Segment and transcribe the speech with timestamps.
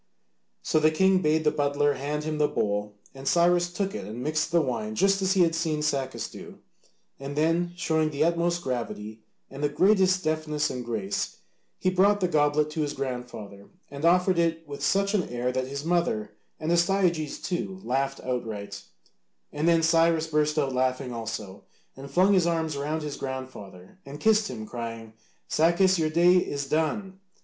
[0.63, 4.23] So the king bade the butler hand him the bowl, and Cyrus took it and
[4.23, 6.57] mixed the wine just as he had seen Sacas do,
[7.19, 9.19] and then, showing the utmost gravity
[9.51, 11.37] and the greatest deftness and grace,
[11.77, 15.67] he brought the goblet to his grandfather and offered it with such an air that
[15.67, 18.81] his mother and Astyages, too, laughed outright,
[19.53, 21.63] and then Cyrus burst out laughing also,
[21.95, 25.13] and flung his arms round his grandfather and kissed him, crying,
[25.47, 27.19] "Sacas, your day is done!